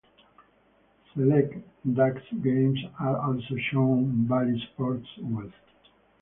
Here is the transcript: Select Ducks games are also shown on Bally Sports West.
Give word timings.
Select 1.13 1.53
Ducks 1.93 2.23
games 2.41 2.79
are 2.99 3.19
also 3.19 3.53
shown 3.71 3.91
on 3.99 4.25
Bally 4.25 4.59
Sports 4.73 5.05
West. 5.21 5.53